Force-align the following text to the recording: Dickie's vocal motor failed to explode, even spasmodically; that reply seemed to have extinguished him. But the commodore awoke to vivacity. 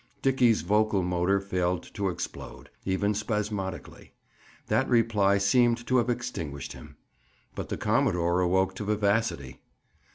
Dickie's 0.23 0.61
vocal 0.63 1.03
motor 1.03 1.39
failed 1.39 1.83
to 1.93 2.09
explode, 2.09 2.71
even 2.85 3.13
spasmodically; 3.13 4.13
that 4.65 4.89
reply 4.89 5.37
seemed 5.37 5.85
to 5.85 5.97
have 5.97 6.09
extinguished 6.09 6.73
him. 6.73 6.95
But 7.53 7.69
the 7.69 7.77
commodore 7.77 8.39
awoke 8.39 8.73
to 8.77 8.83
vivacity. 8.83 9.59